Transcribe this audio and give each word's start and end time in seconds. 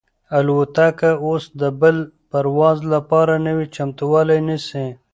الوتکه 0.37 1.11
اوس 1.25 1.43
د 1.61 1.63
بل 1.81 1.95
پرواز 2.31 2.77
لپاره 2.93 3.33
نوی 3.47 3.65
چمتووالی 3.75 4.39
نیسي. 4.47 4.87